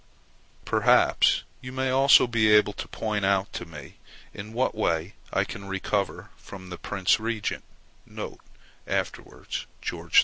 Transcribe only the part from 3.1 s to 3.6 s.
out